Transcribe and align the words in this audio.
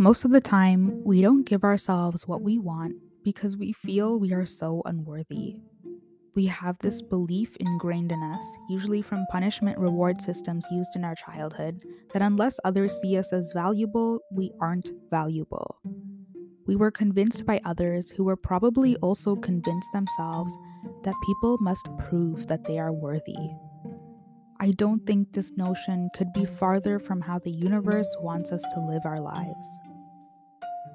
Most 0.00 0.24
of 0.24 0.30
the 0.30 0.40
time, 0.40 1.04
we 1.04 1.20
don't 1.20 1.44
give 1.44 1.62
ourselves 1.62 2.26
what 2.26 2.40
we 2.40 2.56
want 2.56 2.94
because 3.22 3.58
we 3.58 3.74
feel 3.74 4.18
we 4.18 4.32
are 4.32 4.46
so 4.46 4.80
unworthy. 4.86 5.56
We 6.34 6.46
have 6.46 6.78
this 6.78 7.02
belief 7.02 7.54
ingrained 7.60 8.10
in 8.10 8.22
us, 8.22 8.42
usually 8.70 9.02
from 9.02 9.26
punishment 9.30 9.76
reward 9.78 10.22
systems 10.22 10.64
used 10.70 10.96
in 10.96 11.04
our 11.04 11.14
childhood, 11.16 11.84
that 12.14 12.22
unless 12.22 12.58
others 12.64 12.98
see 13.02 13.18
us 13.18 13.30
as 13.34 13.52
valuable, 13.52 14.20
we 14.32 14.50
aren't 14.58 14.88
valuable. 15.10 15.76
We 16.66 16.76
were 16.76 16.90
convinced 16.90 17.44
by 17.44 17.60
others 17.66 18.08
who 18.10 18.24
were 18.24 18.36
probably 18.36 18.96
also 19.02 19.36
convinced 19.36 19.90
themselves 19.92 20.56
that 21.04 21.26
people 21.26 21.58
must 21.60 21.86
prove 22.08 22.46
that 22.46 22.64
they 22.64 22.78
are 22.78 22.90
worthy. 22.90 23.50
I 24.60 24.70
don't 24.70 25.06
think 25.06 25.34
this 25.34 25.52
notion 25.58 26.08
could 26.14 26.32
be 26.32 26.46
farther 26.46 26.98
from 26.98 27.20
how 27.20 27.38
the 27.38 27.50
universe 27.50 28.08
wants 28.20 28.50
us 28.50 28.62
to 28.72 28.80
live 28.80 29.02
our 29.04 29.20
lives. 29.20 29.68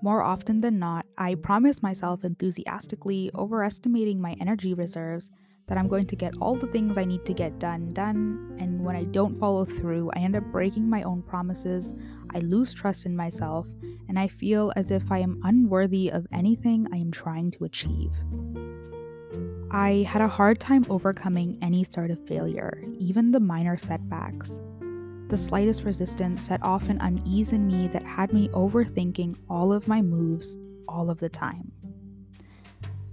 More 0.00 0.22
often 0.22 0.60
than 0.60 0.78
not, 0.78 1.06
I 1.16 1.34
promise 1.34 1.82
myself 1.82 2.24
enthusiastically, 2.24 3.30
overestimating 3.34 4.20
my 4.20 4.36
energy 4.40 4.74
reserves, 4.74 5.30
that 5.66 5.76
I'm 5.76 5.88
going 5.88 6.06
to 6.06 6.16
get 6.16 6.34
all 6.40 6.56
the 6.56 6.66
things 6.68 6.96
I 6.96 7.04
need 7.04 7.26
to 7.26 7.34
get 7.34 7.58
done 7.58 7.92
done, 7.92 8.56
and 8.58 8.84
when 8.84 8.96
I 8.96 9.04
don't 9.04 9.38
follow 9.38 9.64
through, 9.64 10.10
I 10.14 10.20
end 10.20 10.34
up 10.34 10.44
breaking 10.44 10.88
my 10.88 11.02
own 11.02 11.22
promises, 11.22 11.92
I 12.34 12.38
lose 12.38 12.72
trust 12.72 13.06
in 13.06 13.14
myself, 13.14 13.68
and 14.08 14.18
I 14.18 14.28
feel 14.28 14.72
as 14.76 14.90
if 14.90 15.12
I 15.12 15.18
am 15.18 15.40
unworthy 15.44 16.10
of 16.10 16.26
anything 16.32 16.86
I 16.92 16.96
am 16.96 17.10
trying 17.10 17.50
to 17.52 17.64
achieve. 17.64 18.12
I 19.70 20.06
had 20.08 20.22
a 20.22 20.28
hard 20.28 20.58
time 20.58 20.86
overcoming 20.88 21.58
any 21.60 21.84
sort 21.84 22.10
of 22.10 22.26
failure, 22.26 22.82
even 22.98 23.30
the 23.30 23.40
minor 23.40 23.76
setbacks. 23.76 24.50
The 25.28 25.36
slightest 25.36 25.84
resistance 25.84 26.42
set 26.42 26.62
off 26.64 26.88
an 26.88 27.00
unease 27.02 27.52
in 27.52 27.66
me 27.66 27.86
that 27.88 28.02
had 28.02 28.32
me 28.32 28.48
overthinking 28.48 29.36
all 29.50 29.74
of 29.74 29.86
my 29.86 30.00
moves 30.00 30.56
all 30.88 31.10
of 31.10 31.18
the 31.18 31.28
time. 31.28 31.70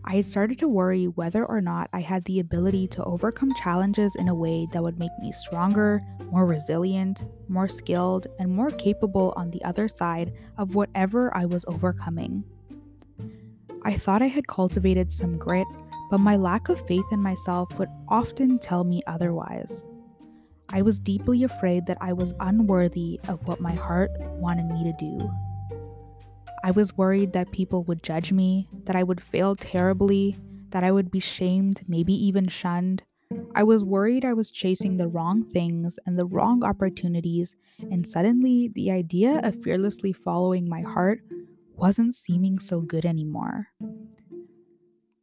I 0.05 0.15
had 0.15 0.25
started 0.25 0.57
to 0.59 0.67
worry 0.67 1.07
whether 1.07 1.43
or 1.45 1.59
not 1.59 1.89
I 1.91 1.99
had 1.99 2.23
the 2.23 2.39
ability 2.39 2.87
to 2.89 3.03
overcome 3.03 3.53
challenges 3.55 4.15
in 4.15 4.29
a 4.29 4.35
way 4.35 4.65
that 4.71 4.81
would 4.81 4.97
make 4.97 5.11
me 5.19 5.33
stronger, 5.33 6.01
more 6.31 6.45
resilient, 6.45 7.25
more 7.49 7.67
skilled, 7.67 8.27
and 8.39 8.49
more 8.49 8.69
capable 8.69 9.33
on 9.35 9.49
the 9.49 9.63
other 9.63 9.87
side 9.89 10.31
of 10.57 10.75
whatever 10.75 11.35
I 11.35 11.45
was 11.45 11.65
overcoming. 11.67 12.43
I 13.81 13.97
thought 13.97 14.21
I 14.21 14.27
had 14.27 14.47
cultivated 14.47 15.11
some 15.11 15.37
grit, 15.37 15.67
but 16.09 16.19
my 16.19 16.37
lack 16.37 16.69
of 16.69 16.85
faith 16.87 17.05
in 17.11 17.19
myself 17.19 17.77
would 17.77 17.89
often 18.07 18.57
tell 18.59 18.83
me 18.83 19.01
otherwise. 19.05 19.83
I 20.69 20.81
was 20.81 20.99
deeply 20.99 21.43
afraid 21.43 21.85
that 21.85 21.97
I 22.01 22.13
was 22.13 22.33
unworthy 22.39 23.19
of 23.27 23.47
what 23.47 23.61
my 23.61 23.73
heart 23.73 24.11
wanted 24.19 24.65
me 24.65 24.83
to 24.83 24.93
do. 24.99 25.31
I 26.63 26.71
was 26.71 26.97
worried 26.97 27.33
that 27.33 27.51
people 27.51 27.83
would 27.83 28.01
judge 28.01 28.31
me, 28.31 28.67
that 28.85 28.95
I 28.95 29.03
would 29.03 29.21
fail 29.21 29.55
terribly, 29.55 30.37
that 30.71 30.83
I 30.83 30.91
would 30.91 31.11
be 31.11 31.19
shamed, 31.19 31.83
maybe 31.87 32.13
even 32.13 32.47
shunned. 32.47 33.03
I 33.53 33.63
was 33.63 33.83
worried 33.83 34.25
I 34.25 34.33
was 34.33 34.51
chasing 34.51 34.97
the 34.97 35.07
wrong 35.07 35.43
things 35.43 35.99
and 36.05 36.17
the 36.17 36.25
wrong 36.25 36.63
opportunities, 36.63 37.55
and 37.79 38.07
suddenly 38.07 38.69
the 38.73 38.91
idea 38.91 39.39
of 39.43 39.61
fearlessly 39.63 40.11
following 40.11 40.67
my 40.67 40.81
heart 40.81 41.21
wasn't 41.75 42.15
seeming 42.15 42.59
so 42.59 42.81
good 42.81 43.05
anymore. 43.05 43.67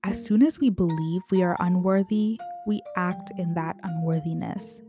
As 0.04 0.24
soon 0.24 0.42
as 0.42 0.58
we 0.58 0.70
believe 0.70 1.22
we 1.30 1.42
are 1.42 1.56
unworthy, 1.60 2.38
we 2.66 2.82
act 2.96 3.32
in 3.38 3.54
that 3.54 3.76
unworthiness. 3.82 4.80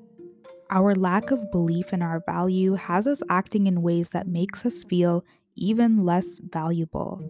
Our 0.74 0.96
lack 0.96 1.30
of 1.30 1.52
belief 1.52 1.94
in 1.94 2.02
our 2.02 2.24
value 2.26 2.74
has 2.74 3.06
us 3.06 3.22
acting 3.30 3.68
in 3.68 3.84
ways 3.84 4.10
that 4.10 4.28
makes 4.28 4.66
us 4.66 4.84
feel 4.84 5.24
even 5.56 6.04
less 6.04 6.40
valuable. 6.50 7.22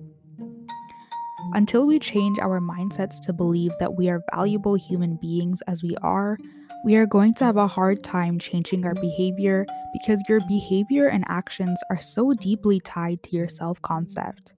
Until 1.51 1.85
we 1.85 2.00
change 2.00 2.40
our 2.40 2.62
mindsets 2.62 3.19
to 3.25 3.34
believe 3.34 3.73
that 3.81 3.95
we 3.95 4.07
are 4.07 4.23
valuable 4.34 4.75
human 4.75 5.17
beings 5.17 5.62
as 5.67 5.84
we 5.84 5.97
are, 5.97 6.38
we 6.85 6.95
are 6.95 7.06
going 7.06 7.34
to 7.34 7.44
have 7.44 7.57
a 7.57 7.67
hard 7.67 8.01
time 8.01 8.40
changing 8.40 8.85
our 8.85 8.94
behavior 8.94 9.66
because 9.91 10.23
your 10.29 10.40
behavior 10.47 11.07
and 11.07 11.25
actions 11.28 11.81
are 11.90 12.00
so 12.00 12.31
deeply 12.34 12.79
tied 12.79 13.22
to 13.23 13.35
your 13.35 13.50
self 13.50 13.81
concept. 13.81 14.53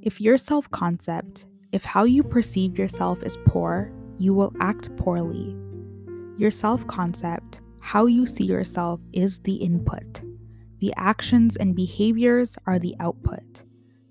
If 0.00 0.18
your 0.18 0.38
self 0.38 0.70
concept, 0.70 1.44
if 1.72 1.84
how 1.84 2.04
you 2.04 2.22
perceive 2.22 2.78
yourself 2.78 3.22
is 3.22 3.36
poor, 3.44 3.92
you 4.16 4.32
will 4.32 4.54
act 4.60 4.96
poorly. 4.96 5.54
Your 6.38 6.50
self 6.50 6.86
concept, 6.86 7.60
how 7.86 8.06
you 8.06 8.26
see 8.26 8.42
yourself 8.42 8.98
is 9.12 9.38
the 9.38 9.54
input. 9.54 10.20
The 10.80 10.92
actions 10.96 11.56
and 11.56 11.72
behaviors 11.72 12.56
are 12.66 12.80
the 12.80 12.96
output. 12.98 13.62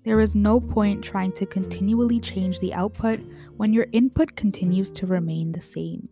There 0.02 0.18
is 0.18 0.34
no 0.34 0.60
point 0.60 1.04
trying 1.04 1.32
to 1.32 1.44
continually 1.44 2.18
change 2.18 2.58
the 2.58 2.72
output 2.72 3.20
when 3.58 3.74
your 3.74 3.86
input 3.92 4.34
continues 4.34 4.90
to 4.92 5.06
remain 5.06 5.52
the 5.52 5.60
same. 5.60 6.08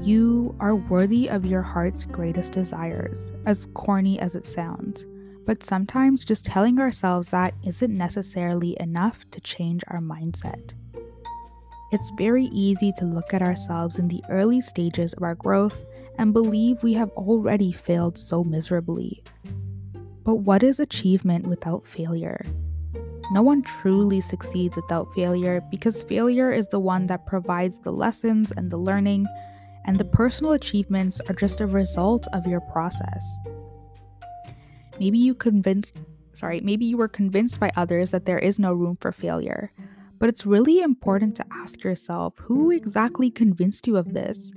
You 0.00 0.56
are 0.60 0.76
worthy 0.76 1.28
of 1.28 1.44
your 1.44 1.60
heart's 1.60 2.04
greatest 2.04 2.52
desires, 2.52 3.30
as 3.44 3.68
corny 3.74 4.18
as 4.18 4.34
it 4.34 4.46
sounds, 4.46 5.06
but 5.44 5.62
sometimes 5.62 6.24
just 6.24 6.46
telling 6.46 6.78
ourselves 6.80 7.28
that 7.28 7.52
isn't 7.66 7.94
necessarily 7.94 8.78
enough 8.80 9.18
to 9.32 9.42
change 9.42 9.84
our 9.88 10.00
mindset. 10.00 10.72
It's 11.90 12.10
very 12.10 12.44
easy 12.46 12.92
to 12.98 13.06
look 13.06 13.32
at 13.32 13.40
ourselves 13.40 13.96
in 13.96 14.08
the 14.08 14.22
early 14.28 14.60
stages 14.60 15.14
of 15.14 15.22
our 15.22 15.34
growth 15.34 15.86
and 16.18 16.34
believe 16.34 16.82
we 16.82 16.92
have 16.94 17.10
already 17.10 17.72
failed 17.72 18.18
so 18.18 18.44
miserably. 18.44 19.22
But 20.24 20.36
what 20.36 20.62
is 20.62 20.80
achievement 20.80 21.46
without 21.46 21.86
failure? 21.86 22.44
No 23.30 23.40
one 23.40 23.62
truly 23.62 24.20
succeeds 24.20 24.76
without 24.76 25.14
failure 25.14 25.62
because 25.70 26.02
failure 26.02 26.52
is 26.52 26.68
the 26.68 26.78
one 26.78 27.06
that 27.06 27.26
provides 27.26 27.78
the 27.80 27.92
lessons 27.92 28.52
and 28.52 28.70
the 28.70 28.76
learning, 28.76 29.26
and 29.86 29.98
the 29.98 30.04
personal 30.04 30.52
achievements 30.52 31.20
are 31.28 31.34
just 31.34 31.62
a 31.62 31.66
result 31.66 32.26
of 32.34 32.46
your 32.46 32.60
process. 32.60 33.24
Maybe 35.00 35.18
you 35.18 35.34
convinced 35.34 35.96
sorry, 36.34 36.60
maybe 36.60 36.84
you 36.84 36.96
were 36.96 37.08
convinced 37.08 37.58
by 37.58 37.72
others 37.76 38.10
that 38.10 38.24
there 38.24 38.38
is 38.38 38.58
no 38.58 38.72
room 38.72 38.96
for 39.00 39.10
failure. 39.10 39.72
But 40.18 40.28
it's 40.28 40.46
really 40.46 40.80
important 40.80 41.36
to 41.36 41.46
ask 41.52 41.84
yourself 41.84 42.34
who 42.38 42.70
exactly 42.70 43.30
convinced 43.30 43.86
you 43.86 43.96
of 43.96 44.14
this? 44.14 44.52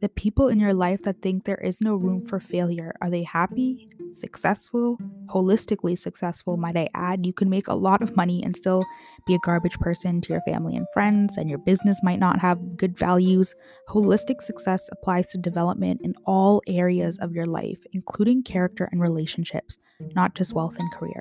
The 0.00 0.08
people 0.08 0.48
in 0.48 0.58
your 0.58 0.74
life 0.74 1.02
that 1.02 1.22
think 1.22 1.44
there 1.44 1.60
is 1.60 1.80
no 1.80 1.94
room 1.94 2.20
for 2.22 2.40
failure, 2.40 2.92
are 3.00 3.08
they 3.08 3.22
happy, 3.22 3.88
successful, 4.12 4.98
holistically 5.26 5.96
successful, 5.96 6.56
might 6.56 6.76
I 6.76 6.88
add? 6.94 7.24
You 7.24 7.32
can 7.32 7.48
make 7.48 7.68
a 7.68 7.74
lot 7.74 8.02
of 8.02 8.16
money 8.16 8.42
and 8.42 8.56
still 8.56 8.84
be 9.28 9.34
a 9.36 9.38
garbage 9.44 9.78
person 9.78 10.20
to 10.22 10.32
your 10.32 10.42
family 10.42 10.76
and 10.76 10.88
friends, 10.92 11.36
and 11.36 11.48
your 11.48 11.58
business 11.58 12.00
might 12.02 12.18
not 12.18 12.40
have 12.40 12.76
good 12.76 12.98
values. 12.98 13.54
Holistic 13.88 14.42
success 14.42 14.88
applies 14.90 15.26
to 15.28 15.38
development 15.38 16.00
in 16.02 16.14
all 16.26 16.62
areas 16.66 17.16
of 17.18 17.32
your 17.32 17.46
life, 17.46 17.78
including 17.92 18.42
character 18.42 18.88
and 18.90 19.00
relationships, 19.00 19.78
not 20.16 20.34
just 20.34 20.52
wealth 20.52 20.76
and 20.80 20.92
career. 20.94 21.20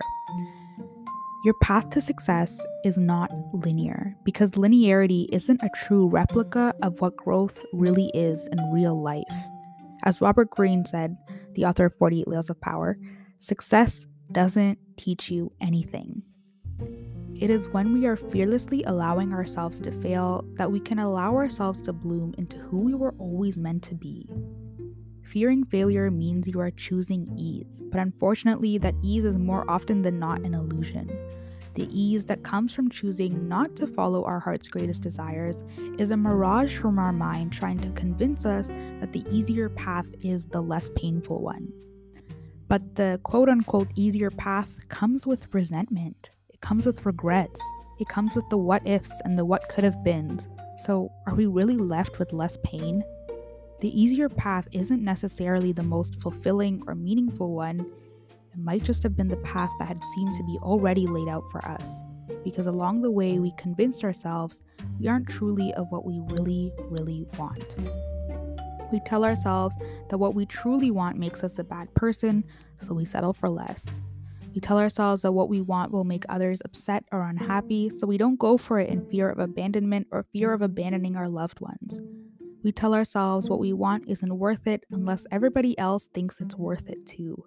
Your 1.43 1.55
path 1.55 1.89
to 1.91 2.01
success 2.01 2.61
is 2.83 2.97
not 2.97 3.31
linear 3.51 4.15
because 4.23 4.51
linearity 4.51 5.25
isn't 5.31 5.63
a 5.63 5.71
true 5.75 6.07
replica 6.07 6.75
of 6.83 7.01
what 7.01 7.17
growth 7.17 7.57
really 7.73 8.11
is 8.13 8.47
in 8.51 8.71
real 8.71 9.01
life. 9.01 9.23
As 10.03 10.21
Robert 10.21 10.51
Greene 10.51 10.85
said, 10.85 11.17
the 11.53 11.65
author 11.65 11.85
of 11.85 11.97
48 11.97 12.27
Laws 12.27 12.51
of 12.51 12.61
Power, 12.61 12.95
success 13.39 14.05
doesn't 14.31 14.77
teach 14.97 15.31
you 15.31 15.51
anything. 15.59 16.21
It 17.39 17.49
is 17.49 17.67
when 17.69 17.91
we 17.91 18.05
are 18.05 18.15
fearlessly 18.15 18.83
allowing 18.83 19.33
ourselves 19.33 19.79
to 19.79 19.91
fail 19.91 20.45
that 20.57 20.71
we 20.71 20.79
can 20.79 20.99
allow 20.99 21.33
ourselves 21.33 21.81
to 21.81 21.93
bloom 21.93 22.35
into 22.37 22.59
who 22.59 22.77
we 22.77 22.93
were 22.93 23.15
always 23.17 23.57
meant 23.57 23.81
to 23.85 23.95
be. 23.95 24.29
Fearing 25.31 25.63
failure 25.63 26.11
means 26.11 26.47
you 26.47 26.59
are 26.59 26.71
choosing 26.71 27.25
ease, 27.37 27.81
but 27.89 28.01
unfortunately, 28.01 28.77
that 28.79 28.95
ease 29.01 29.23
is 29.23 29.37
more 29.37 29.63
often 29.69 30.01
than 30.01 30.19
not 30.19 30.41
an 30.41 30.53
illusion. 30.53 31.09
The 31.73 31.87
ease 31.97 32.25
that 32.25 32.43
comes 32.43 32.73
from 32.73 32.89
choosing 32.89 33.47
not 33.47 33.75
to 33.77 33.87
follow 33.87 34.25
our 34.25 34.39
heart's 34.39 34.67
greatest 34.67 35.01
desires 35.01 35.63
is 35.97 36.11
a 36.11 36.17
mirage 36.17 36.77
from 36.77 36.99
our 36.99 37.13
mind 37.13 37.53
trying 37.53 37.79
to 37.79 37.89
convince 37.91 38.45
us 38.45 38.67
that 38.67 39.13
the 39.13 39.25
easier 39.31 39.69
path 39.69 40.07
is 40.21 40.47
the 40.47 40.61
less 40.61 40.89
painful 40.95 41.41
one. 41.41 41.71
But 42.67 42.95
the 42.95 43.19
quote 43.23 43.49
unquote 43.49 43.89
easier 43.95 44.31
path 44.31 44.69
comes 44.89 45.25
with 45.25 45.53
resentment, 45.53 46.29
it 46.49 46.61
comes 46.61 46.85
with 46.85 47.05
regrets, 47.05 47.61
it 47.99 48.09
comes 48.09 48.33
with 48.35 48.49
the 48.49 48.57
what 48.57 48.85
ifs 48.85 49.21
and 49.23 49.37
the 49.37 49.45
what 49.45 49.69
could 49.69 49.83
have 49.83 50.03
beens. 50.03 50.49
So, 50.77 51.11
are 51.27 51.35
we 51.35 51.45
really 51.45 51.77
left 51.77 52.17
with 52.17 52.33
less 52.33 52.57
pain? 52.63 53.03
The 53.81 54.01
easier 54.01 54.29
path 54.29 54.67
isn't 54.71 55.03
necessarily 55.03 55.71
the 55.71 55.83
most 55.83 56.15
fulfilling 56.21 56.83
or 56.87 56.95
meaningful 56.95 57.53
one. 57.53 57.85
It 58.53 58.59
might 58.59 58.83
just 58.83 59.03
have 59.03 59.15
been 59.15 59.29
the 59.29 59.37
path 59.37 59.71
that 59.79 59.87
had 59.87 60.03
seemed 60.13 60.35
to 60.35 60.43
be 60.43 60.57
already 60.61 61.07
laid 61.07 61.29
out 61.29 61.43
for 61.51 61.65
us, 61.65 61.89
because 62.43 62.67
along 62.67 63.01
the 63.01 63.11
way 63.11 63.39
we 63.39 63.53
convinced 63.57 64.03
ourselves 64.03 64.61
we 64.99 65.07
aren't 65.07 65.29
truly 65.29 65.73
of 65.73 65.87
what 65.89 66.05
we 66.05 66.19
really, 66.27 66.71
really 66.89 67.25
want. 67.37 67.75
We 68.91 68.99
tell 69.05 69.23
ourselves 69.23 69.75
that 70.09 70.17
what 70.17 70.35
we 70.35 70.45
truly 70.45 70.91
want 70.91 71.17
makes 71.17 71.43
us 71.43 71.59
a 71.59 71.63
bad 71.63 71.93
person, 71.93 72.43
so 72.81 72.93
we 72.93 73.05
settle 73.05 73.33
for 73.33 73.49
less. 73.49 74.01
We 74.53 74.59
tell 74.59 74.77
ourselves 74.77 75.21
that 75.21 75.31
what 75.31 75.47
we 75.47 75.61
want 75.61 75.93
will 75.93 76.03
make 76.03 76.25
others 76.27 76.61
upset 76.65 77.05
or 77.09 77.23
unhappy, 77.23 77.89
so 77.89 78.05
we 78.05 78.17
don't 78.17 78.37
go 78.37 78.57
for 78.57 78.79
it 78.79 78.89
in 78.89 79.09
fear 79.09 79.29
of 79.29 79.39
abandonment 79.39 80.07
or 80.11 80.25
fear 80.33 80.51
of 80.51 80.61
abandoning 80.61 81.15
our 81.15 81.29
loved 81.29 81.61
ones. 81.61 82.01
We 82.63 82.73
tell 82.73 82.93
ourselves 82.93 83.49
what 83.49 83.59
we 83.59 83.71
want 83.71 84.09
isn't 84.09 84.37
worth 84.37 84.67
it 84.67 84.83
unless 84.91 85.25
everybody 85.31 85.79
else 85.79 86.09
thinks 86.13 86.41
it's 86.41 86.55
worth 86.55 86.89
it 86.89 87.07
too. 87.07 87.45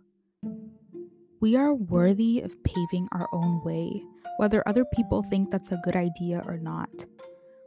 We 1.44 1.56
are 1.56 1.75
worthy 1.75 2.41
of 2.41 2.64
paving 2.64 3.06
our 3.12 3.29
own 3.31 3.62
way, 3.62 4.02
whether 4.38 4.67
other 4.67 4.87
people 4.94 5.23
think 5.23 5.50
that's 5.50 5.70
a 5.70 5.81
good 5.85 5.94
idea 5.94 6.43
or 6.46 6.56
not. 6.56 6.88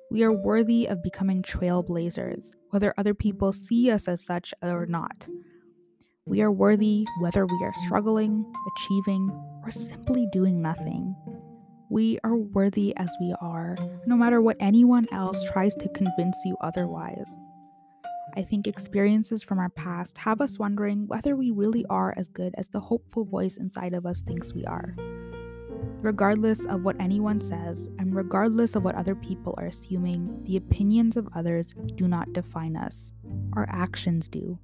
We 0.10 0.24
are 0.24 0.34
worthy 0.34 0.88
of 0.88 1.04
becoming 1.04 1.44
trailblazers, 1.44 2.54
whether 2.72 2.92
other 2.98 3.14
people 3.14 3.54
see 3.54 3.92
us 3.92 4.08
as 4.08 4.26
such 4.26 4.52
or 4.64 4.88
not. 4.88 5.28
We 6.26 6.42
are 6.42 6.52
worthy 6.52 7.06
whether 7.20 7.46
we 7.46 7.64
are 7.64 7.74
struggling, 7.86 8.52
achieving, 8.76 9.30
or 9.64 9.70
simply 9.70 10.28
doing 10.32 10.60
nothing. 10.60 11.16
We 11.92 12.18
are 12.24 12.36
worthy 12.36 12.98
as 12.98 13.16
we 13.22 13.36
are, 13.40 13.78
no 14.08 14.16
matter 14.16 14.42
what 14.42 14.58
anyone 14.60 15.06
else 15.12 15.44
tries 15.52 15.76
to 15.76 15.90
convince 15.90 16.38
you 16.46 16.58
otherwise. 16.62 17.28
I 18.38 18.44
think 18.44 18.68
experiences 18.68 19.42
from 19.42 19.58
our 19.58 19.70
past 19.70 20.20
have 20.20 20.42
us 20.42 20.60
wondering 20.60 21.08
whether 21.08 21.36
we 21.36 21.50
really 21.50 21.88
are 21.90 22.14
as 22.16 22.30
good 22.30 22.54
as 22.56 22.68
the 22.68 22.80
hopeful 22.80 23.26
voice 23.26 23.58
inside 23.58 23.96
of 23.96 24.06
us 24.06 24.22
thinks 24.22 24.54
we 24.54 24.64
are. 24.66 24.96
Regardless 26.04 26.64
of 26.68 26.84
what 26.84 27.02
anyone 27.02 27.42
says, 27.42 27.90
and 27.98 28.16
regardless 28.16 28.76
of 28.76 28.84
what 28.84 28.94
other 28.94 29.16
people 29.16 29.56
are 29.58 29.66
assuming, 29.66 30.44
the 30.44 30.56
opinions 30.56 31.18
of 31.18 31.28
others 31.36 31.74
do 31.96 32.08
not 32.08 32.32
define 32.34 32.78
us. 32.78 33.12
Our 33.54 33.68
actions 33.72 34.28
do. 34.28 34.60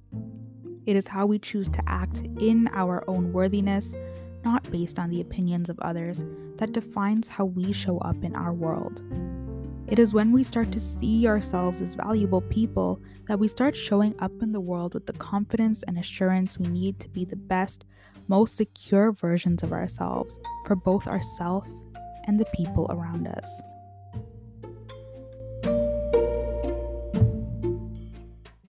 It 0.86 0.94
is 0.94 1.08
how 1.08 1.26
we 1.26 1.40
choose 1.40 1.68
to 1.70 1.82
act 1.88 2.18
in 2.38 2.70
our 2.74 3.02
own 3.08 3.32
worthiness, 3.32 3.92
not 4.44 4.70
based 4.70 5.00
on 5.00 5.10
the 5.10 5.20
opinions 5.20 5.68
of 5.68 5.80
others, 5.80 6.22
that 6.58 6.70
defines 6.70 7.28
how 7.28 7.46
we 7.46 7.72
show 7.72 7.98
up 7.98 8.22
in 8.22 8.36
our 8.36 8.52
world. 8.52 9.02
It 9.86 9.98
is 9.98 10.14
when 10.14 10.32
we 10.32 10.44
start 10.44 10.72
to 10.72 10.80
see 10.80 11.26
ourselves 11.26 11.82
as 11.82 11.94
valuable 11.94 12.40
people 12.40 13.00
that 13.28 13.38
we 13.38 13.48
start 13.48 13.76
showing 13.76 14.14
up 14.18 14.32
in 14.40 14.50
the 14.50 14.60
world 14.60 14.94
with 14.94 15.04
the 15.04 15.12
confidence 15.12 15.82
and 15.82 15.98
assurance 15.98 16.58
we 16.58 16.68
need 16.68 16.98
to 17.00 17.08
be 17.10 17.26
the 17.26 17.36
best, 17.36 17.84
most 18.26 18.56
secure 18.56 19.12
versions 19.12 19.62
of 19.62 19.72
ourselves 19.72 20.40
for 20.66 20.74
both 20.74 21.06
ourselves 21.06 21.70
and 22.26 22.40
the 22.40 22.46
people 22.56 22.86
around 22.90 23.28
us. 23.28 23.62